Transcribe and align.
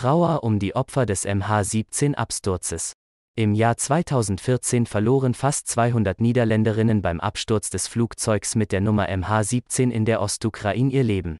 Trauer 0.00 0.44
um 0.44 0.58
die 0.58 0.74
Opfer 0.74 1.04
des 1.04 1.26
MH17-Absturzes. 1.26 2.94
Im 3.36 3.52
Jahr 3.52 3.76
2014 3.76 4.86
verloren 4.86 5.34
fast 5.34 5.68
200 5.68 6.22
Niederländerinnen 6.22 7.02
beim 7.02 7.20
Absturz 7.20 7.68
des 7.68 7.86
Flugzeugs 7.86 8.54
mit 8.54 8.72
der 8.72 8.80
Nummer 8.80 9.10
MH17 9.10 9.90
in 9.90 10.06
der 10.06 10.22
Ostukraine 10.22 10.90
ihr 10.90 11.04
Leben. 11.04 11.36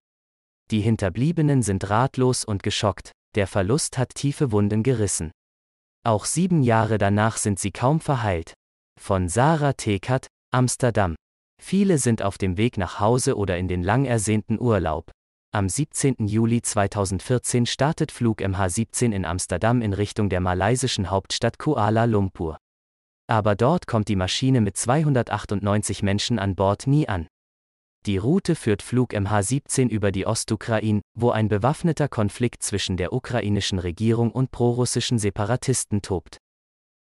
Die 0.70 0.82
Hinterbliebenen 0.82 1.62
sind 1.62 1.88
ratlos 1.88 2.44
und 2.44 2.62
geschockt, 2.62 3.12
der 3.34 3.46
Verlust 3.46 3.96
hat 3.96 4.14
tiefe 4.14 4.52
Wunden 4.52 4.82
gerissen. 4.82 5.30
Auch 6.04 6.26
sieben 6.26 6.62
Jahre 6.62 6.98
danach 6.98 7.38
sind 7.38 7.58
sie 7.58 7.70
kaum 7.70 7.98
verheilt. 7.98 8.52
Von 9.00 9.30
Sarah 9.30 9.72
Tekert, 9.72 10.26
Amsterdam. 10.52 11.16
Viele 11.62 11.96
sind 11.96 12.20
auf 12.20 12.36
dem 12.36 12.58
Weg 12.58 12.76
nach 12.76 13.00
Hause 13.00 13.38
oder 13.38 13.56
in 13.56 13.68
den 13.68 13.82
lang 13.82 14.04
ersehnten 14.04 14.60
Urlaub. 14.60 15.10
Am 15.52 15.68
17. 15.68 16.28
Juli 16.28 16.62
2014 16.62 17.66
startet 17.66 18.12
Flug 18.12 18.40
MH17 18.40 19.10
in 19.10 19.24
Amsterdam 19.24 19.82
in 19.82 19.92
Richtung 19.92 20.28
der 20.28 20.38
malaysischen 20.38 21.10
Hauptstadt 21.10 21.58
Kuala 21.58 22.04
Lumpur. 22.04 22.56
Aber 23.26 23.56
dort 23.56 23.88
kommt 23.88 24.06
die 24.06 24.14
Maschine 24.14 24.60
mit 24.60 24.76
298 24.76 26.04
Menschen 26.04 26.38
an 26.38 26.54
Bord 26.54 26.86
nie 26.86 27.08
an. 27.08 27.26
Die 28.06 28.16
Route 28.16 28.54
führt 28.54 28.80
Flug 28.80 29.12
MH17 29.12 29.88
über 29.88 30.12
die 30.12 30.24
Ostukraine, 30.24 31.00
wo 31.18 31.30
ein 31.30 31.48
bewaffneter 31.48 32.06
Konflikt 32.06 32.62
zwischen 32.62 32.96
der 32.96 33.12
ukrainischen 33.12 33.80
Regierung 33.80 34.30
und 34.30 34.52
prorussischen 34.52 35.18
Separatisten 35.18 36.00
tobt. 36.00 36.38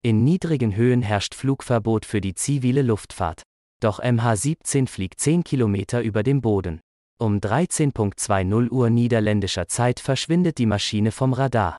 In 0.02 0.22
niedrigen 0.22 0.77
Höhen 0.77 1.02
herrscht 1.02 1.34
Flugverbot 1.34 2.05
für 2.05 2.20
die 2.20 2.36
zivile 2.36 2.83
Luftfahrt. 2.83 3.42
Doch 3.83 3.98
MH17 3.98 4.86
fliegt 4.86 5.19
10 5.19 5.42
Kilometer 5.42 6.00
über 6.00 6.22
dem 6.22 6.41
Boden. 6.41 6.80
Um 7.19 7.38
13.20 7.38 8.70
Uhr 8.70 8.91
niederländischer 8.91 9.69
Zeit 9.69 10.01
verschwindet 10.01 10.59
die 10.59 10.66
Maschine 10.66 11.12
vom 11.12 11.33
Radar. 11.33 11.79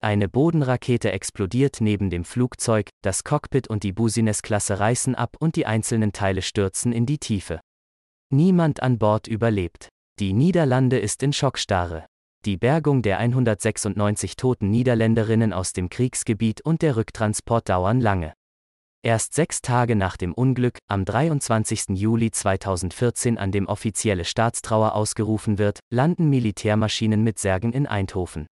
Eine 0.00 0.28
Bodenrakete 0.28 1.10
explodiert 1.10 1.80
neben 1.80 2.10
dem 2.10 2.22
Flugzeug, 2.22 2.90
das 3.00 3.24
Cockpit 3.24 3.68
und 3.68 3.82
die 3.82 3.92
Busines-Klasse 3.92 4.78
reißen 4.78 5.14
ab 5.14 5.36
und 5.40 5.56
die 5.56 5.64
einzelnen 5.64 6.12
Teile 6.12 6.42
stürzen 6.42 6.92
in 6.92 7.06
die 7.06 7.16
Tiefe. 7.16 7.60
Niemand 8.28 8.82
an 8.82 8.98
Bord 8.98 9.26
überlebt. 9.26 9.88
Die 10.18 10.34
Niederlande 10.34 10.98
ist 10.98 11.22
in 11.22 11.32
Schockstarre. 11.32 12.04
Die 12.44 12.58
Bergung 12.58 13.00
der 13.00 13.18
196 13.20 14.36
toten 14.36 14.68
Niederländerinnen 14.70 15.54
aus 15.54 15.72
dem 15.72 15.88
Kriegsgebiet 15.88 16.60
und 16.60 16.82
der 16.82 16.96
Rücktransport 16.96 17.70
dauern 17.70 18.02
lange. 18.02 18.34
Erst 19.04 19.34
sechs 19.34 19.62
Tage 19.62 19.94
nach 19.94 20.16
dem 20.16 20.34
Unglück, 20.34 20.78
am 20.88 21.04
23. 21.04 21.90
Juli 21.90 22.32
2014, 22.32 23.38
an 23.38 23.52
dem 23.52 23.68
offizielle 23.68 24.24
Staatstrauer 24.24 24.96
ausgerufen 24.96 25.56
wird, 25.56 25.78
landen 25.88 26.28
Militärmaschinen 26.28 27.22
mit 27.22 27.38
Särgen 27.38 27.72
in 27.72 27.86
Eindhoven. 27.86 28.48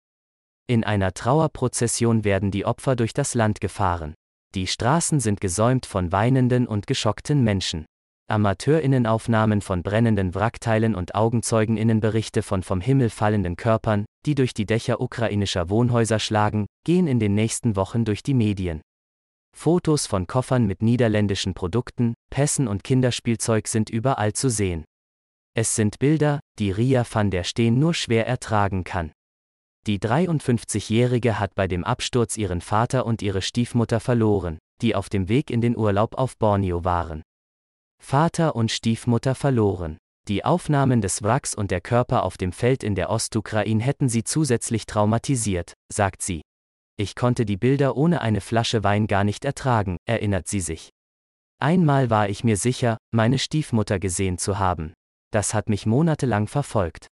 In 0.69 0.85
einer 0.85 1.13
Trauerprozession 1.13 2.23
werden 2.23 2.53
die 2.53 2.65
Opfer 2.65 2.95
durch 2.95 3.13
das 3.13 3.35
Land 3.35 3.61
gefahren. 3.61 4.15
Die 4.55 4.69
Straßen 4.69 5.19
sind 5.19 5.41
gesäumt 5.41 5.85
von 5.85 6.13
weinenden 6.13 6.69
und 6.69 6.87
geschockten 6.87 7.43
Menschen. 7.43 7.85
Amateurinnenaufnahmen 8.29 9.61
von 9.61 9.83
brennenden 9.83 10.35
Wrackteilen 10.35 10.95
und 10.95 11.17
Augenzeuganinnenberichte 11.17 12.43
von 12.43 12.63
vom 12.63 12.81
Himmel 12.81 13.11
fallenden 13.11 13.57
Körpern, 13.57 14.05
die 14.27 14.37
durch 14.37 14.55
die 14.55 14.67
Dächer 14.67 15.01
ukrainischer 15.01 15.71
Wohnhäuser 15.71 16.21
schlagen, 16.21 16.67
gehen 16.85 17.09
in 17.09 17.19
den 17.19 17.35
nächsten 17.35 17.75
Wochen 17.75 18.05
durch 18.05 18.23
die 18.23 18.35
Medien. 18.35 18.81
Fotos 19.57 20.07
von 20.07 20.27
Koffern 20.27 20.67
mit 20.67 20.83
niederländischen 20.83 21.55
Produkten, 21.55 22.15
Pässen 22.31 22.69
und 22.69 22.85
Kinderspielzeug 22.85 23.67
sind 23.67 23.91
überall 23.91 24.35
zu 24.35 24.51
sehen. 24.51 24.85
Es 25.55 25.75
sind 25.75 25.99
Bilder, 25.99 26.41
die 26.59 26.71
Ria 26.71 27.05
van 27.11 27.31
der 27.31 27.43
Steen 27.43 27.79
nur 27.79 27.95
schwer 27.95 28.27
ertragen 28.27 28.85
kann. 28.85 29.13
Die 29.87 29.99
53-Jährige 29.99 31.41
hat 31.41 31.55
bei 31.55 31.67
dem 31.67 31.85
Absturz 31.85 32.37
ihren 32.37 32.61
Vater 32.61 33.07
und 33.07 33.23
ihre 33.23 33.41
Stiefmutter 33.41 33.99
verloren, 33.99 34.59
die 34.83 34.95
auf 34.95 35.09
dem 35.09 35.29
Weg 35.29 35.51
in 35.51 35.63
den 35.63 35.77
Urlaub 35.77 36.17
auf 36.17 36.37
Borneo 36.37 36.85
waren. 36.85 37.23
Vater 38.01 38.55
und 38.55 38.71
Stiefmutter 38.71 39.35
verloren. 39.35 39.97
Die 40.29 40.45
Aufnahmen 40.45 41.01
des 41.01 41.23
Wracks 41.23 41.55
und 41.55 41.71
der 41.71 41.81
Körper 41.81 42.25
auf 42.25 42.37
dem 42.37 42.53
Feld 42.53 42.85
in 42.85 42.95
der 42.95 43.11
Ostukraine 43.11 43.83
hätten 43.83 44.09
sie 44.09 44.23
zusätzlich 44.23 44.85
traumatisiert, 44.87 45.73
sagt 45.91 46.21
sie. 46.21 46.43
Ich 46.99 47.15
konnte 47.15 47.45
die 47.45 47.59
Bilder 47.59 47.95
ohne 47.97 48.23
eine 48.23 48.41
Flasche 48.41 48.83
Wein 48.83 49.07
gar 49.07 49.23
nicht 49.23 49.45
ertragen, 49.45 49.99
erinnert 50.07 50.49
sie 50.49 50.61
sich. 50.61 50.89
Einmal 51.59 52.09
war 52.09 52.31
ich 52.31 52.43
mir 52.43 52.57
sicher, 52.57 52.97
meine 53.11 53.39
Stiefmutter 53.39 53.99
gesehen 53.99 54.39
zu 54.39 54.59
haben. 54.59 54.95
Das 55.31 55.53
hat 55.53 55.69
mich 55.69 55.85
monatelang 55.85 56.49
verfolgt. 56.49 57.09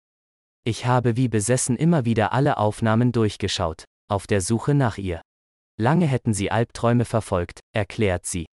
Ich 0.64 0.86
habe 0.86 1.18
wie 1.18 1.28
besessen 1.28 1.76
immer 1.76 2.06
wieder 2.06 2.32
alle 2.32 2.58
Aufnahmen 2.58 3.12
durchgeschaut, 3.12 3.84
auf 4.10 4.26
der 4.26 4.40
Suche 4.40 4.74
nach 4.74 4.98
ihr. 4.98 5.22
Lange 5.78 6.06
hätten 6.06 6.34
sie 6.34 6.50
Albträume 6.50 7.04
verfolgt, 7.04 7.60
erklärt 7.74 8.26
sie. 8.26 8.46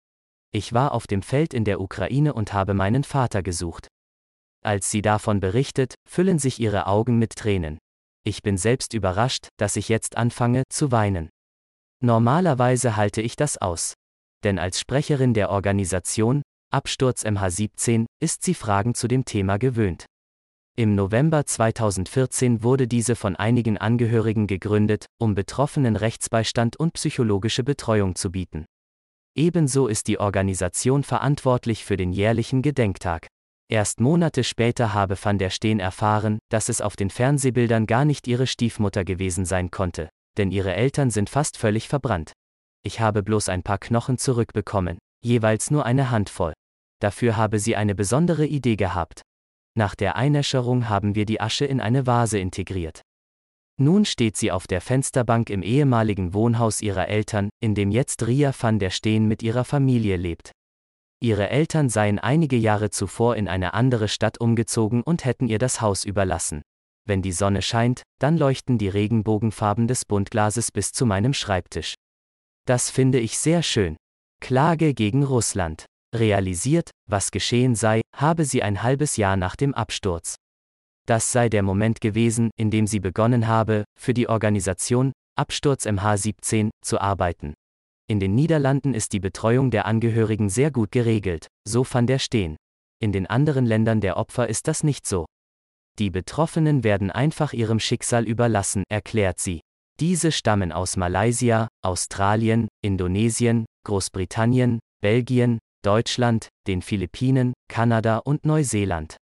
Ich 0.51 0.73
war 0.73 0.93
auf 0.93 1.05
dem 1.05 1.21
Feld 1.21 1.53
in 1.53 1.63
der 1.63 1.79
Ukraine 1.79 2.33
und 2.33 2.53
habe 2.53 2.73
meinen 2.73 3.03
Vater 3.03 3.43
gesucht. 3.43 3.87
Als 4.63 4.89
sie 4.89 5.03
davon 5.03 5.39
berichtet, 5.39 5.93
füllen 6.07 6.39
sich 6.39 6.59
ihre 6.59 6.87
Augen 6.87 7.19
mit 7.19 7.35
Tränen 7.35 7.77
ich 8.29 8.43
bin 8.43 8.57
selbst 8.57 8.93
überrascht, 8.93 9.49
dass 9.57 9.75
ich 9.75 9.89
jetzt 9.89 10.15
anfange 10.15 10.63
zu 10.71 10.91
weinen. 10.91 11.29
Normalerweise 12.01 12.95
halte 12.95 13.21
ich 13.21 13.35
das 13.35 13.57
aus. 13.57 13.95
Denn 14.45 14.57
als 14.57 14.79
Sprecherin 14.79 15.33
der 15.33 15.49
Organisation, 15.49 16.43
Absturz 16.71 17.25
MH17, 17.25 18.05
ist 18.21 18.43
sie 18.43 18.53
Fragen 18.53 18.93
zu 18.93 19.07
dem 19.07 19.25
Thema 19.25 19.57
gewöhnt. 19.57 20.05
Im 20.77 20.95
November 20.95 21.45
2014 21.45 22.63
wurde 22.63 22.87
diese 22.87 23.17
von 23.17 23.35
einigen 23.35 23.77
Angehörigen 23.77 24.47
gegründet, 24.47 25.07
um 25.19 25.35
Betroffenen 25.35 25.97
Rechtsbeistand 25.97 26.77
und 26.77 26.93
psychologische 26.93 27.65
Betreuung 27.65 28.15
zu 28.15 28.31
bieten. 28.31 28.65
Ebenso 29.35 29.87
ist 29.87 30.07
die 30.07 30.19
Organisation 30.19 31.03
verantwortlich 31.03 31.83
für 31.83 31.97
den 31.97 32.13
jährlichen 32.13 32.61
Gedenktag. 32.61 33.27
Erst 33.71 33.99
Monate 33.99 34.43
später 34.43 34.95
habe 34.95 35.15
van 35.21 35.37
der 35.37 35.51
Steen 35.51 35.79
erfahren, 35.79 36.39
dass 36.49 36.69
es 36.69 36.81
auf 36.81 36.95
den 36.95 37.11
Fernsehbildern 37.11 37.85
gar 37.85 38.03
nicht 38.03 38.27
ihre 38.27 38.47
Stiefmutter 38.47 39.05
gewesen 39.05 39.45
sein 39.45 39.69
konnte, 39.69 40.09
denn 40.37 40.49
ihre 40.49 40.73
Eltern 40.73 41.11
sind 41.11 41.29
fast 41.29 41.55
völlig 41.55 41.87
verbrannt. 41.87 42.33
Ich 42.83 42.99
habe 42.99 43.21
bloß 43.21 43.47
ein 43.49 43.61
paar 43.61 43.77
Knochen 43.77 44.17
zurückbekommen, 44.17 44.97
jeweils 45.23 45.69
nur 45.69 45.85
eine 45.85 46.09
Handvoll. 46.09 46.53
Dafür 46.99 47.37
habe 47.37 47.59
sie 47.59 47.75
eine 47.75 47.93
besondere 47.93 48.47
Idee 48.47 48.75
gehabt. 48.75 49.21
Nach 49.77 49.93
der 49.93 50.15
Einäscherung 50.15 50.89
haben 50.89 51.13
wir 51.13 51.25
die 51.25 51.39
Asche 51.39 51.65
in 51.65 51.79
eine 51.79 52.07
Vase 52.07 52.39
integriert. 52.39 53.01
Nun 53.79 54.03
steht 54.03 54.35
sie 54.35 54.51
auf 54.51 54.65
der 54.65 54.81
Fensterbank 54.81 55.51
im 55.51 55.61
ehemaligen 55.61 56.33
Wohnhaus 56.33 56.81
ihrer 56.81 57.07
Eltern, 57.07 57.49
in 57.61 57.75
dem 57.75 57.91
jetzt 57.91 58.25
Ria 58.25 58.51
van 58.59 58.79
der 58.79 58.89
Steen 58.89 59.27
mit 59.27 59.43
ihrer 59.43 59.63
Familie 59.63 60.17
lebt. 60.17 60.51
Ihre 61.21 61.49
Eltern 61.49 61.89
seien 61.89 62.17
einige 62.17 62.55
Jahre 62.55 62.91
zuvor 62.91 63.35
in 63.35 63.47
eine 63.47 63.73
andere 63.73 64.07
Stadt 64.07 64.39
umgezogen 64.39 65.03
und 65.03 65.25
hätten 65.25 65.47
ihr 65.47 65.59
das 65.59 65.81
Haus 65.81 66.05
überlassen. 66.05 66.61
Wenn 67.05 67.21
die 67.21 67.31
Sonne 67.31 67.61
scheint, 67.61 68.03
dann 68.19 68.37
leuchten 68.37 68.77
die 68.77 68.87
Regenbogenfarben 68.87 69.87
des 69.87 70.05
Buntglases 70.05 70.71
bis 70.71 70.91
zu 70.91 71.05
meinem 71.05 71.33
Schreibtisch. 71.33 71.95
Das 72.65 72.89
finde 72.89 73.19
ich 73.19 73.37
sehr 73.37 73.63
schön. 73.63 73.97
Klage 74.39 74.93
gegen 74.93 75.23
Russland. 75.23 75.85
Realisiert, 76.15 76.91
was 77.09 77.31
geschehen 77.31 77.75
sei, 77.75 78.01
habe 78.15 78.45
sie 78.45 78.63
ein 78.63 78.81
halbes 78.81 79.17
Jahr 79.17 79.35
nach 79.35 79.55
dem 79.55 79.73
Absturz. 79.73 80.35
Das 81.05 81.31
sei 81.31 81.49
der 81.49 81.63
Moment 81.63 82.01
gewesen, 82.01 82.51
in 82.57 82.71
dem 82.71 82.87
sie 82.87 82.99
begonnen 82.99 83.47
habe, 83.47 83.83
für 83.99 84.13
die 84.13 84.29
Organisation 84.29 85.11
Absturz 85.35 85.85
MH17 85.85 86.69
zu 86.83 87.01
arbeiten. 87.01 87.55
In 88.09 88.19
den 88.19 88.33
Niederlanden 88.33 88.95
ist 88.95 89.13
die 89.13 89.19
Betreuung 89.19 89.69
der 89.69 89.85
Angehörigen 89.85 90.49
sehr 90.49 90.71
gut 90.71 90.91
geregelt, 90.91 91.45
so 91.63 91.85
van 91.87 92.07
der 92.07 92.17
Steen. 92.17 92.57
In 92.99 93.11
den 93.11 93.27
anderen 93.27 93.67
Ländern 93.67 94.01
der 94.01 94.17
Opfer 94.17 94.49
ist 94.49 94.67
das 94.67 94.83
nicht 94.83 95.05
so. 95.05 95.27
Die 95.99 96.09
Betroffenen 96.09 96.83
werden 96.83 97.11
einfach 97.11 97.53
ihrem 97.53 97.79
Schicksal 97.79 98.27
überlassen, 98.27 98.83
erklärt 98.89 99.39
sie. 99.39 99.61
Diese 99.99 100.31
stammen 100.31 100.71
aus 100.71 100.97
Malaysia, 100.97 101.67
Australien, 101.83 102.67
Indonesien, 102.81 103.65
Großbritannien, 103.85 104.79
Belgien, 105.03 105.59
Deutschland, 105.83 106.49
den 106.65 106.81
Philippinen, 106.81 107.53
Kanada 107.69 108.17
und 108.17 108.43
Neuseeland. 108.43 109.17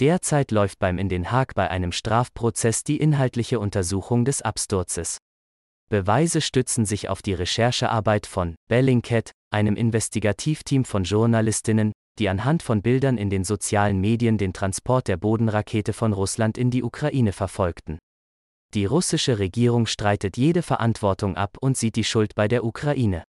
Derzeit 0.00 0.50
läuft 0.50 0.78
beim 0.78 0.98
in 0.98 1.08
Den 1.08 1.30
Haag 1.32 1.54
bei 1.54 1.70
einem 1.70 1.92
Strafprozess 1.92 2.84
die 2.84 2.98
inhaltliche 2.98 3.58
Untersuchung 3.58 4.26
des 4.26 4.42
Absturzes. 4.42 5.16
Beweise 5.92 6.40
stützen 6.40 6.86
sich 6.86 7.10
auf 7.10 7.20
die 7.20 7.34
Recherchearbeit 7.34 8.26
von 8.26 8.54
Bellingcat, 8.70 9.32
einem 9.52 9.76
Investigativteam 9.76 10.86
von 10.86 11.04
Journalistinnen, 11.04 11.92
die 12.18 12.30
anhand 12.30 12.62
von 12.62 12.80
Bildern 12.80 13.18
in 13.18 13.28
den 13.28 13.44
sozialen 13.44 14.00
Medien 14.00 14.38
den 14.38 14.54
Transport 14.54 15.06
der 15.06 15.18
Bodenrakete 15.18 15.92
von 15.92 16.14
Russland 16.14 16.56
in 16.56 16.70
die 16.70 16.82
Ukraine 16.82 17.34
verfolgten. 17.34 17.98
Die 18.72 18.86
russische 18.86 19.38
Regierung 19.38 19.84
streitet 19.84 20.38
jede 20.38 20.62
Verantwortung 20.62 21.36
ab 21.36 21.58
und 21.60 21.76
sieht 21.76 21.96
die 21.96 22.04
Schuld 22.04 22.34
bei 22.34 22.48
der 22.48 22.64
Ukraine. 22.64 23.22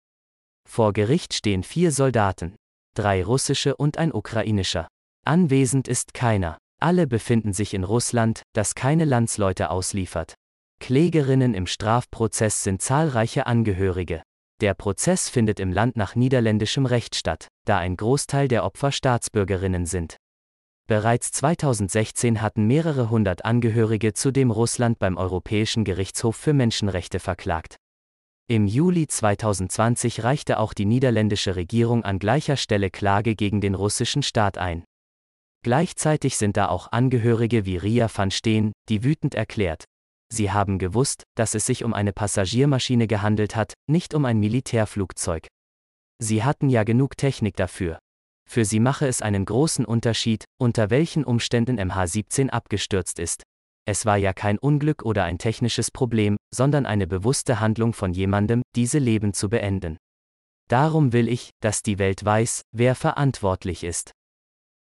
Vor 0.66 0.94
Gericht 0.94 1.34
stehen 1.34 1.64
vier 1.64 1.92
Soldaten, 1.92 2.56
drei 2.96 3.26
russische 3.26 3.76
und 3.76 3.98
ein 3.98 4.14
ukrainischer. 4.14 4.88
Anwesend 5.26 5.90
ist 5.90 6.14
keiner. 6.14 6.58
Alle 6.80 7.08
befinden 7.08 7.52
sich 7.52 7.74
in 7.74 7.84
Russland, 7.84 8.42
das 8.54 8.74
keine 8.74 9.04
Landsleute 9.04 9.70
ausliefert. 9.70 10.36
Klägerinnen 10.84 11.54
im 11.54 11.66
Strafprozess 11.66 12.62
sind 12.62 12.82
zahlreiche 12.82 13.48
Angehörige. 13.48 14.22
Der 14.60 14.74
Prozess 14.74 15.30
findet 15.30 15.62
im 15.62 15.72
Land 15.72 15.96
nach 15.96 16.16
niederländischem 16.16 16.86
Recht 16.86 17.16
statt, 17.16 17.48
da 17.64 17.78
ein 17.78 17.96
Großteil 17.96 18.50
der 18.50 18.66
Opfer 18.66 18.92
Staatsbürgerinnen 18.92 19.86
sind. 19.86 20.18
Bereits 20.90 21.32
2016 21.32 22.42
hatten 22.42 22.68
mehrere 22.68 23.10
hundert 23.10 23.46
Angehörige 23.46 24.12
zudem 24.12 24.52
Russland 24.52 25.00
beim 25.00 25.16
Europäischen 25.16 25.86
Gerichtshof 25.86 26.36
für 26.36 26.52
Menschenrechte 26.52 27.22
verklagt. 27.22 27.78
Im 28.50 28.68
Juli 28.68 29.08
2020 29.08 30.26
reichte 30.26 30.60
auch 30.60 30.74
die 30.74 30.86
niederländische 30.86 31.56
Regierung 31.56 32.04
an 32.04 32.20
gleicher 32.20 32.58
Stelle 32.58 32.90
Klage 32.90 33.36
gegen 33.36 33.62
den 33.62 33.76
russischen 33.76 34.22
Staat 34.22 34.58
ein. 34.58 34.84
Gleichzeitig 35.64 36.36
sind 36.36 36.58
da 36.58 36.68
auch 36.68 36.92
Angehörige 36.92 37.66
wie 37.66 37.78
Ria 37.78 38.10
van 38.14 38.32
Steen, 38.32 38.74
die 38.90 39.06
wütend 39.06 39.34
erklärt, 39.34 39.86
sie 40.34 40.52
haben 40.52 40.80
gewusst, 40.80 41.24
dass 41.36 41.56
es 41.56 41.66
sich 41.66 41.84
um 41.84 41.94
eine 41.94 42.14
Passagiermaschine 42.14 43.08
gehandelt 43.08 43.56
hat, 43.56 43.74
nicht 43.88 44.14
um 44.14 44.26
ein 44.26 44.40
Militärflugzeug. 44.40 45.48
Sie 46.20 46.44
hatten 46.44 46.70
ja 46.70 46.84
genug 46.84 47.18
Technik 47.18 47.56
dafür. 47.56 48.00
Für 48.50 48.66
sie 48.66 48.80
mache 48.80 49.08
es 49.08 49.22
einen 49.22 49.46
großen 49.46 49.86
Unterschied, 49.86 50.46
unter 50.60 50.90
welchen 50.90 51.24
Umständen 51.24 51.80
MH17 51.80 52.50
abgestürzt 52.50 53.20
ist. 53.20 53.44
Es 53.86 54.06
war 54.06 54.18
ja 54.18 54.32
kein 54.34 54.58
Unglück 54.58 55.04
oder 55.04 55.24
ein 55.24 55.38
technisches 55.38 55.92
Problem, 55.92 56.38
sondern 56.54 56.86
eine 56.86 57.08
bewusste 57.08 57.60
Handlung 57.60 57.94
von 57.94 58.14
jemandem, 58.14 58.62
diese 58.76 59.00
Leben 59.00 59.34
zu 59.34 59.50
beenden. 59.50 59.98
Darum 60.70 61.12
will 61.12 61.28
ich, 61.28 61.50
dass 61.62 61.84
die 61.84 62.00
Welt 62.00 62.24
weiß, 62.24 62.62
wer 62.72 62.96
verantwortlich 62.96 63.84
ist. 63.84 64.12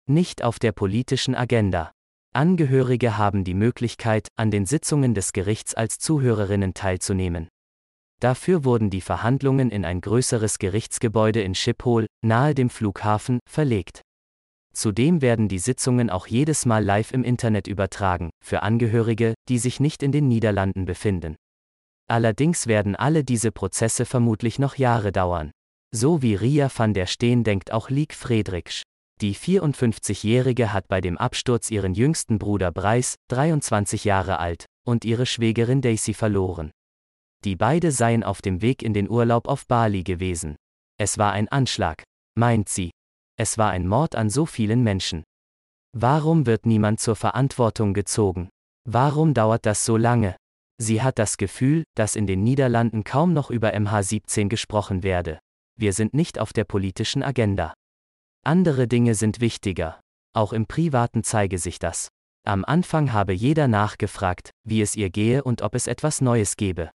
Nicht 0.06 0.42
auf 0.42 0.58
der 0.58 0.72
politischen 0.72 1.34
Agenda. 1.34 1.92
Angehörige 2.32 3.18
haben 3.18 3.42
die 3.42 3.54
Möglichkeit, 3.54 4.28
an 4.36 4.52
den 4.52 4.64
Sitzungen 4.64 5.14
des 5.14 5.32
Gerichts 5.32 5.74
als 5.74 5.98
Zuhörerinnen 5.98 6.74
teilzunehmen. 6.74 7.48
Dafür 8.20 8.64
wurden 8.64 8.88
die 8.88 9.00
Verhandlungen 9.00 9.70
in 9.70 9.84
ein 9.84 10.00
größeres 10.00 10.60
Gerichtsgebäude 10.60 11.42
in 11.42 11.56
Schiphol, 11.56 12.06
nahe 12.24 12.54
dem 12.54 12.70
Flughafen, 12.70 13.40
verlegt. 13.48 14.02
Zudem 14.72 15.22
werden 15.22 15.48
die 15.48 15.58
Sitzungen 15.58 16.08
auch 16.08 16.28
jedes 16.28 16.66
Mal 16.66 16.84
live 16.84 17.12
im 17.12 17.24
Internet 17.24 17.66
übertragen, 17.66 18.30
für 18.44 18.62
Angehörige, 18.62 19.34
die 19.48 19.58
sich 19.58 19.80
nicht 19.80 20.02
in 20.04 20.12
den 20.12 20.28
Niederlanden 20.28 20.84
befinden. 20.84 21.34
Allerdings 22.08 22.68
werden 22.68 22.94
alle 22.94 23.24
diese 23.24 23.50
Prozesse 23.50 24.04
vermutlich 24.04 24.60
noch 24.60 24.76
Jahre 24.76 25.10
dauern. 25.10 25.50
So 25.92 26.22
wie 26.22 26.36
Ria 26.36 26.70
van 26.72 26.94
der 26.94 27.06
Steen 27.06 27.42
denkt 27.42 27.72
auch 27.72 27.90
Liek 27.90 28.14
Friedrichs. 28.14 28.84
Die 29.20 29.36
54-Jährige 29.36 30.72
hat 30.72 30.88
bei 30.88 31.02
dem 31.02 31.18
Absturz 31.18 31.70
ihren 31.70 31.92
jüngsten 31.92 32.38
Bruder 32.38 32.72
Breis, 32.72 33.16
23 33.28 34.04
Jahre 34.04 34.38
alt, 34.38 34.64
und 34.86 35.04
ihre 35.04 35.26
Schwägerin 35.26 35.82
Daisy 35.82 36.14
verloren. 36.14 36.70
Die 37.44 37.54
beide 37.54 37.92
seien 37.92 38.22
auf 38.22 38.40
dem 38.40 38.62
Weg 38.62 38.82
in 38.82 38.94
den 38.94 39.10
Urlaub 39.10 39.46
auf 39.46 39.66
Bali 39.66 40.04
gewesen. 40.04 40.56
Es 40.98 41.18
war 41.18 41.32
ein 41.32 41.48
Anschlag, 41.48 42.02
meint 42.34 42.70
sie. 42.70 42.92
Es 43.36 43.58
war 43.58 43.70
ein 43.70 43.86
Mord 43.86 44.14
an 44.14 44.30
so 44.30 44.46
vielen 44.46 44.82
Menschen. 44.82 45.22
Warum 45.92 46.46
wird 46.46 46.64
niemand 46.64 47.00
zur 47.00 47.16
Verantwortung 47.16 47.92
gezogen? 47.92 48.48
Warum 48.88 49.34
dauert 49.34 49.66
das 49.66 49.84
so 49.84 49.98
lange? 49.98 50.36
Sie 50.78 51.02
hat 51.02 51.18
das 51.18 51.36
Gefühl, 51.36 51.84
dass 51.94 52.16
in 52.16 52.26
den 52.26 52.42
Niederlanden 52.42 53.04
kaum 53.04 53.34
noch 53.34 53.50
über 53.50 53.74
MH17 53.74 54.48
gesprochen 54.48 55.02
werde. 55.02 55.40
Wir 55.78 55.92
sind 55.92 56.14
nicht 56.14 56.38
auf 56.38 56.54
der 56.54 56.64
politischen 56.64 57.22
Agenda. 57.22 57.74
Andere 58.42 58.88
Dinge 58.88 59.14
sind 59.14 59.40
wichtiger. 59.40 60.00
Auch 60.34 60.52
im 60.52 60.66
Privaten 60.66 61.22
zeige 61.24 61.58
sich 61.58 61.78
das. 61.78 62.08
Am 62.46 62.64
Anfang 62.64 63.12
habe 63.12 63.34
jeder 63.34 63.68
nachgefragt, 63.68 64.50
wie 64.64 64.80
es 64.80 64.96
ihr 64.96 65.10
gehe 65.10 65.44
und 65.44 65.60
ob 65.60 65.74
es 65.74 65.86
etwas 65.86 66.22
Neues 66.22 66.56
gebe. 66.56 66.90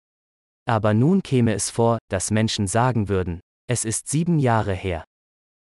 Aber 0.66 0.94
nun 0.94 1.22
käme 1.22 1.52
es 1.52 1.68
vor, 1.68 1.98
dass 2.08 2.30
Menschen 2.30 2.66
sagen 2.66 3.08
würden, 3.08 3.40
es 3.66 3.84
ist 3.84 4.08
sieben 4.08 4.38
Jahre 4.38 4.72
her. 4.72 5.04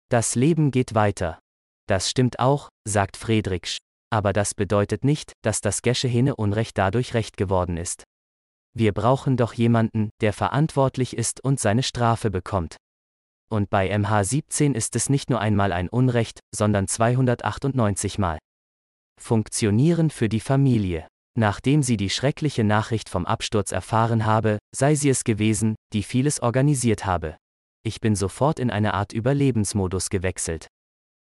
Das 0.10 0.34
Leben 0.34 0.72
geht 0.72 0.96
weiter. 0.96 1.40
Das 1.88 2.10
stimmt 2.10 2.40
auch, 2.40 2.70
sagt 2.88 3.16
Friedrich, 3.16 3.78
aber 4.10 4.34
das 4.34 4.56
bedeutet 4.56 5.04
nicht, 5.04 5.34
dass 5.44 5.62
das 5.62 5.84
Geschehene 5.84 6.36
Unrecht 6.36 6.78
dadurch 6.78 7.14
recht 7.14 7.38
geworden 7.38 7.78
ist. 7.78 8.04
Wir 8.74 8.94
brauchen 8.94 9.38
doch 9.38 9.54
jemanden, 9.54 10.10
der 10.22 10.34
verantwortlich 10.34 11.16
ist 11.16 11.44
und 11.44 11.60
seine 11.60 11.84
Strafe 11.84 12.32
bekommt. 12.32 12.78
Und 13.50 13.70
bei 13.70 13.94
MH17 13.94 14.74
ist 14.74 14.96
es 14.96 15.10
nicht 15.10 15.30
nur 15.30 15.40
einmal 15.40 15.72
ein 15.72 15.90
Unrecht, 15.90 16.42
sondern 16.54 16.88
298 16.88 18.20
Mal. 18.20 18.40
Funktionieren 19.20 20.10
für 20.10 20.30
die 20.30 20.40
Familie. 20.40 21.08
Nachdem 21.38 21.84
sie 21.84 21.98
die 21.98 22.10
schreckliche 22.10 22.64
Nachricht 22.64 23.10
vom 23.10 23.26
Absturz 23.26 23.72
erfahren 23.72 24.26
habe, 24.26 24.58
sei 24.76 24.96
sie 24.96 25.10
es 25.10 25.24
gewesen, 25.24 25.76
die 25.94 26.04
vieles 26.04 26.42
organisiert 26.42 27.06
habe. 27.06 27.38
Ich 27.84 28.02
bin 28.02 28.16
sofort 28.16 28.60
in 28.60 28.72
eine 28.72 28.94
Art 28.94 29.14
Überlebensmodus 29.14 30.10
gewechselt. 30.10 30.68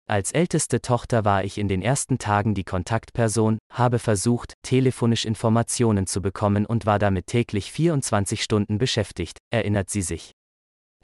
Als 0.07 0.31
älteste 0.31 0.81
Tochter 0.81 1.25
war 1.25 1.43
ich 1.43 1.57
in 1.57 1.67
den 1.67 1.81
ersten 1.81 2.19
Tagen 2.19 2.53
die 2.53 2.63
Kontaktperson, 2.63 3.57
habe 3.73 3.97
versucht, 3.97 4.53
telefonisch 4.61 5.25
Informationen 5.25 6.05
zu 6.05 6.21
bekommen 6.21 6.67
und 6.67 6.85
war 6.85 6.99
damit 6.99 7.25
täglich 7.25 7.71
24 7.71 8.43
Stunden 8.43 8.77
beschäftigt, 8.77 9.39
erinnert 9.51 9.89
sie 9.89 10.03
sich. 10.03 10.31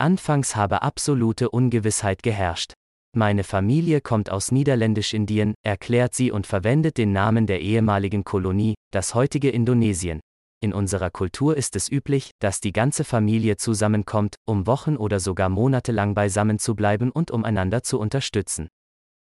Anfangs 0.01 0.55
habe 0.55 0.81
absolute 0.81 1.51
Ungewissheit 1.51 2.23
geherrscht. 2.23 2.73
Meine 3.15 3.43
Familie 3.43 4.01
kommt 4.01 4.31
aus 4.31 4.51
Niederländisch-Indien, 4.51 5.53
erklärt 5.61 6.15
sie 6.15 6.31
und 6.31 6.47
verwendet 6.47 6.97
den 6.97 7.11
Namen 7.11 7.45
der 7.45 7.61
ehemaligen 7.61 8.23
Kolonie, 8.23 8.73
das 8.89 9.13
heutige 9.13 9.51
Indonesien. 9.51 10.19
In 10.59 10.73
unserer 10.73 11.11
Kultur 11.11 11.55
ist 11.55 11.75
es 11.75 11.87
üblich, 11.87 12.31
dass 12.39 12.59
die 12.59 12.71
ganze 12.71 13.03
Familie 13.03 13.57
zusammenkommt, 13.57 14.37
um 14.47 14.65
Wochen 14.65 14.97
oder 14.97 15.19
sogar 15.19 15.49
monatelang 15.49 16.15
beisammen 16.15 16.57
zu 16.57 16.73
bleiben 16.73 17.11
und 17.11 17.29
um 17.29 17.45
einander 17.45 17.83
zu 17.83 17.99
unterstützen. 17.99 18.69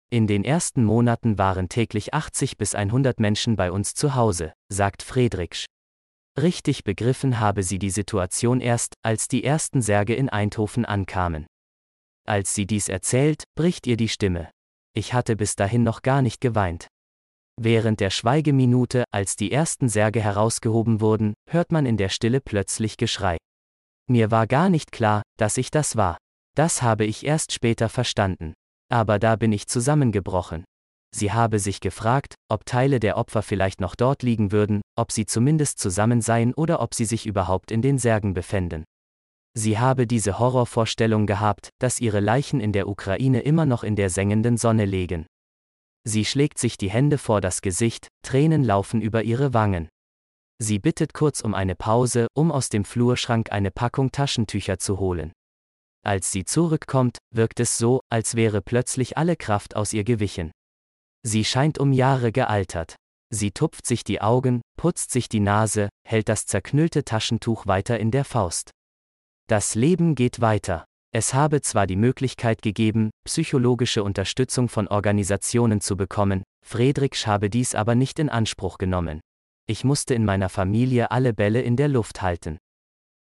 In 0.09 0.25
den 0.25 0.45
ersten 0.45 0.85
Monaten 0.85 1.37
waren 1.37 1.67
täglich 1.67 2.13
80 2.13 2.57
bis 2.57 2.75
100 2.75 3.19
Menschen 3.19 3.57
bei 3.57 3.73
uns 3.73 3.93
zu 3.93 4.15
Hause, 4.15 4.53
sagt 4.69 5.03
Friedrich. 5.03 5.65
Richtig 6.39 6.83
begriffen 6.83 7.39
habe 7.39 7.63
sie 7.63 7.77
die 7.77 7.89
Situation 7.89 8.61
erst, 8.61 8.93
als 9.03 9.27
die 9.27 9.43
ersten 9.43 9.81
Särge 9.81 10.15
in 10.15 10.29
Eindhoven 10.29 10.85
ankamen. 10.85 11.45
Als 12.25 12.55
sie 12.55 12.65
dies 12.65 12.87
erzählt, 12.87 13.43
bricht 13.55 13.85
ihr 13.85 13.97
die 13.97 14.07
Stimme. 14.07 14.49
Ich 14.93 15.13
hatte 15.13 15.35
bis 15.35 15.55
dahin 15.55 15.83
noch 15.83 16.01
gar 16.01 16.21
nicht 16.21 16.39
geweint. 16.39 16.87
Während 17.59 17.99
der 17.99 18.09
Schweigeminute, 18.09 19.03
als 19.11 19.35
die 19.35 19.51
ersten 19.51 19.89
Särge 19.89 20.21
herausgehoben 20.21 21.01
wurden, 21.01 21.33
hört 21.49 21.71
man 21.71 21.85
in 21.85 21.97
der 21.97 22.09
Stille 22.09 22.39
plötzlich 22.39 22.97
Geschrei. 22.97 23.37
Mir 24.07 24.31
war 24.31 24.47
gar 24.47 24.69
nicht 24.69 24.91
klar, 24.91 25.21
dass 25.37 25.57
ich 25.57 25.69
das 25.69 25.95
war. 25.95 26.17
Das 26.55 26.81
habe 26.81 27.05
ich 27.05 27.25
erst 27.25 27.51
später 27.51 27.89
verstanden. 27.89 28.53
Aber 28.89 29.19
da 29.19 29.35
bin 29.35 29.51
ich 29.51 29.67
zusammengebrochen. 29.67 30.63
Sie 31.13 31.31
habe 31.31 31.59
sich 31.59 31.81
gefragt, 31.81 32.35
ob 32.49 32.65
Teile 32.65 32.99
der 32.99 33.17
Opfer 33.17 33.41
vielleicht 33.41 33.81
noch 33.81 33.95
dort 33.95 34.23
liegen 34.23 34.51
würden, 34.51 34.81
ob 34.97 35.11
sie 35.11 35.25
zumindest 35.25 35.79
zusammen 35.79 36.21
seien 36.21 36.53
oder 36.53 36.81
ob 36.81 36.93
sie 36.95 37.05
sich 37.05 37.25
überhaupt 37.25 37.71
in 37.71 37.81
den 37.81 37.97
Särgen 37.97 38.33
befänden. 38.33 38.85
Sie 39.53 39.77
habe 39.77 40.07
diese 40.07 40.39
Horrorvorstellung 40.39 41.27
gehabt, 41.27 41.69
dass 41.79 41.99
ihre 41.99 42.21
Leichen 42.21 42.61
in 42.61 42.71
der 42.71 42.87
Ukraine 42.87 43.41
immer 43.41 43.65
noch 43.65 43.83
in 43.83 43.97
der 43.97 44.09
sengenden 44.09 44.55
Sonne 44.55 44.85
legen. 44.85 45.25
Sie 46.07 46.23
schlägt 46.23 46.57
sich 46.57 46.77
die 46.77 46.89
Hände 46.89 47.17
vor 47.17 47.41
das 47.41 47.61
Gesicht, 47.61 48.07
Tränen 48.23 48.63
laufen 48.63 49.01
über 49.01 49.23
ihre 49.23 49.53
Wangen. 49.53 49.89
Sie 50.59 50.79
bittet 50.79 51.13
kurz 51.13 51.41
um 51.41 51.53
eine 51.53 51.75
Pause, 51.75 52.27
um 52.33 52.51
aus 52.51 52.69
dem 52.69 52.85
Flurschrank 52.85 53.51
eine 53.51 53.71
Packung 53.71 54.11
Taschentücher 54.11 54.79
zu 54.79 54.99
holen. 54.99 55.33
Als 56.03 56.31
sie 56.31 56.45
zurückkommt, 56.45 57.17
wirkt 57.33 57.59
es 57.59 57.77
so, 57.77 57.99
als 58.09 58.35
wäre 58.35 58.61
plötzlich 58.61 59.17
alle 59.17 59.35
Kraft 59.35 59.75
aus 59.75 59.91
ihr 59.91 60.03
gewichen. 60.03 60.51
Sie 61.23 61.45
scheint 61.45 61.77
um 61.77 61.93
Jahre 61.93 62.31
gealtert. 62.31 62.95
Sie 63.33 63.51
tupft 63.51 63.85
sich 63.85 64.03
die 64.03 64.21
Augen, 64.21 64.61
putzt 64.77 65.11
sich 65.11 65.29
die 65.29 65.39
Nase, 65.39 65.89
hält 66.07 66.27
das 66.27 66.45
zerknüllte 66.45 67.05
Taschentuch 67.05 67.67
weiter 67.67 67.99
in 67.99 68.11
der 68.11 68.25
Faust. 68.25 68.71
Das 69.47 69.75
Leben 69.75 70.15
geht 70.15 70.41
weiter. 70.41 70.85
Es 71.13 71.33
habe 71.33 71.61
zwar 71.61 71.87
die 71.87 71.97
Möglichkeit 71.97 72.61
gegeben, 72.61 73.09
psychologische 73.25 74.03
Unterstützung 74.03 74.69
von 74.69 74.87
Organisationen 74.87 75.81
zu 75.81 75.97
bekommen, 75.97 76.43
Friedrich 76.65 77.27
habe 77.27 77.49
dies 77.49 77.75
aber 77.75 77.95
nicht 77.95 78.17
in 78.19 78.29
Anspruch 78.29 78.77
genommen. 78.77 79.19
Ich 79.67 79.83
musste 79.83 80.13
in 80.13 80.25
meiner 80.25 80.49
Familie 80.49 81.11
alle 81.11 81.33
Bälle 81.33 81.61
in 81.61 81.75
der 81.75 81.87
Luft 81.87 82.21
halten. 82.21 82.57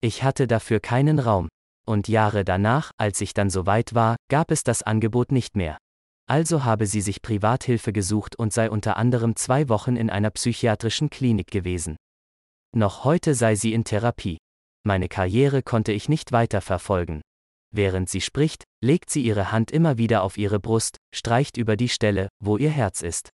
Ich 0.02 0.24
hatte 0.24 0.48
dafür 0.48 0.80
keinen 0.80 1.20
Raum. 1.20 1.50
Und 1.86 2.08
Jahre 2.08 2.46
danach, 2.46 2.92
als 2.98 3.20
ich 3.20 3.34
dann 3.34 3.50
so 3.50 3.66
weit 3.66 3.94
war, 3.94 4.16
gab 4.30 4.52
es 4.52 4.64
das 4.64 4.84
Angebot 4.84 5.32
nicht 5.32 5.58
mehr. 5.58 5.78
Also 6.34 6.64
habe 6.64 6.88
sie 6.88 7.02
sich 7.02 7.22
Privathilfe 7.22 7.94
gesucht 7.94 8.36
und 8.36 8.52
sei 8.52 8.72
unter 8.72 8.98
anderem 8.98 9.36
zwei 9.36 9.70
Wochen 9.70 9.96
in 9.96 10.10
einer 10.10 10.32
psychiatrischen 10.32 11.12
Klinik 11.12 11.52
gewesen. 11.52 11.96
Noch 12.76 13.04
heute 13.04 13.36
sei 13.36 13.54
sie 13.54 13.72
in 13.72 13.84
Therapie. 13.84 14.40
Meine 14.84 15.10
Karriere 15.10 15.62
konnte 15.62 15.92
ich 15.92 16.10
nicht 16.10 16.32
weiter 16.32 16.62
verfolgen. 16.62 17.22
Während 17.72 18.10
sie 18.10 18.20
spricht, 18.20 18.64
legt 18.84 19.12
sie 19.12 19.22
ihre 19.22 19.52
Hand 19.52 19.70
immer 19.70 20.00
wieder 20.00 20.24
auf 20.24 20.40
ihre 20.40 20.60
Brust, 20.60 20.98
streicht 21.14 21.56
über 21.56 21.78
die 21.78 21.88
Stelle, 21.88 22.30
wo 22.44 22.58
ihr 22.58 22.72
Herz 22.72 23.04
ist. 23.04 23.30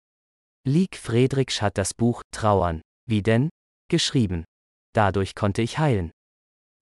Liek 0.66 0.96
Friedrichs 0.96 1.62
hat 1.62 1.78
das 1.78 1.94
Buch 1.94 2.24
Trauern, 2.32 2.82
wie 3.08 3.22
denn? 3.22 3.48
geschrieben. 3.88 4.44
dadurch 4.92 5.36
konnte 5.36 5.62
ich 5.62 5.78
heilen. 5.78 6.10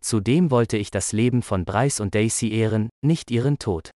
Zudem 0.00 0.50
wollte 0.50 0.78
ich 0.78 0.90
das 0.90 1.12
Leben 1.12 1.42
von 1.42 1.66
Bryce 1.66 2.00
und 2.00 2.14
Daisy 2.14 2.52
ehren, 2.52 2.88
nicht 3.04 3.30
ihren 3.30 3.58
Tod. 3.58 3.90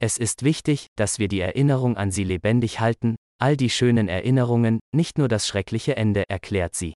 Es 0.00 0.18
ist 0.18 0.42
wichtig, 0.42 0.88
dass 0.96 1.18
wir 1.18 1.28
die 1.28 1.40
Erinnerung 1.40 1.96
an 1.96 2.10
sie 2.10 2.24
lebendig 2.24 2.80
halten, 2.80 3.16
all 3.38 3.56
die 3.56 3.70
schönen 3.70 4.08
Erinnerungen, 4.08 4.80
nicht 4.94 5.18
nur 5.18 5.28
das 5.28 5.46
schreckliche 5.46 5.96
Ende, 5.96 6.28
erklärt 6.28 6.74
sie. 6.74 6.94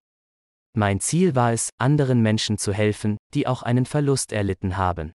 Mein 0.76 1.00
Ziel 1.00 1.34
war 1.34 1.52
es, 1.52 1.70
anderen 1.78 2.22
Menschen 2.22 2.58
zu 2.58 2.72
helfen, 2.72 3.16
die 3.34 3.46
auch 3.46 3.62
einen 3.62 3.86
Verlust 3.86 4.32
erlitten 4.32 4.76
haben. 4.76 5.12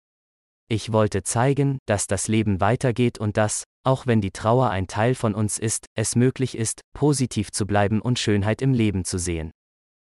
Ich 0.69 0.93
wollte 0.93 1.23
zeigen, 1.23 1.79
dass 1.87 2.07
das 2.07 2.29
Leben 2.29 2.61
weitergeht 2.61 3.19
und 3.19 3.37
dass, 3.37 3.65
auch 3.85 4.07
wenn 4.07 4.21
die 4.21 4.31
Trauer 4.31 4.71
ein 4.71 4.87
Teil 4.87 5.15
von 5.15 5.35
uns 5.35 5.59
ist, 5.59 5.87
es 5.95 6.17
möglich 6.17 6.57
ist, 6.57 6.81
positiv 6.95 7.51
zu 7.51 7.67
bleiben 7.67 8.01
und 8.01 8.19
Schönheit 8.19 8.63
im 8.63 8.73
Leben 8.73 9.05
zu 9.05 9.19
sehen. 9.19 9.51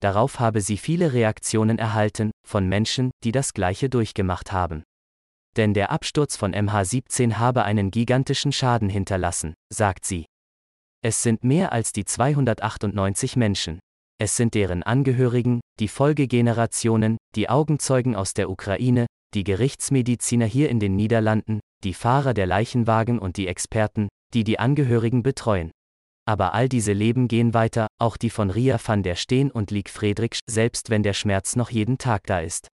Darauf 0.01 0.41
habe 0.41 0.61
sie 0.61 0.79
viele 0.79 1.12
Reaktionen 1.12 1.79
erhalten, 1.79 2.31
von 2.47 2.69
Menschen, 2.69 3.11
die 3.23 3.33
das 3.33 3.53
gleiche 3.55 3.89
durchgemacht 3.89 4.51
haben. 4.51 4.83
Denn 5.56 5.75
der 5.75 5.90
Absturz 5.90 6.37
von 6.37 6.54
MH17 6.54 7.35
habe 7.35 7.64
einen 7.64 7.90
gigantischen 7.90 8.52
Schaden 8.52 8.88
hinterlassen, 8.88 9.54
sagt 9.73 10.04
sie. 10.04 10.26
Es 11.04 11.23
sind 11.23 11.44
mehr 11.44 11.73
als 11.73 11.92
die 11.92 12.04
298 12.04 13.37
Menschen. 13.37 13.80
Es 14.18 14.37
sind 14.37 14.54
deren 14.54 14.82
Angehörigen, 14.82 15.61
die 15.80 15.88
Folgegenerationen, 15.88 17.18
die 17.35 17.49
Augenzeugen 17.49 18.14
aus 18.14 18.35
der 18.35 18.50
Ukraine, 18.50 19.06
die 19.35 19.44
Gerichtsmediziner 19.44 20.47
hier 20.47 20.68
in 20.68 20.78
den 20.78 20.94
Niederlanden, 20.94 21.61
die 21.82 21.94
Fahrer 21.94 22.35
der 22.35 22.47
Leichenwagen 22.47 23.18
und 23.18 23.37
die 23.37 23.49
Experten, 23.49 24.09
die 24.32 24.44
die 24.44 24.59
Angehörigen 24.59 25.23
betreuen. 25.23 25.73
Aber 26.25 26.54
all 26.54 26.68
diese 26.68 26.92
Leben 26.92 27.26
gehen 27.26 27.52
weiter, 27.52 27.88
auch 27.99 28.16
die 28.16 28.30
von 28.30 28.50
Ria 28.50 28.78
van 28.85 29.02
der 29.02 29.16
Steen 29.16 29.50
und 29.50 29.71
Liek 29.73 29.90
Friedrich, 29.90 30.38
selbst 30.49 30.88
wenn 30.88 31.02
der 31.02 31.14
Schmerz 31.14 31.56
noch 31.56 31.71
jeden 31.71 31.99
Tag 31.99 32.23
da 32.26 32.40
ist. 32.40 32.68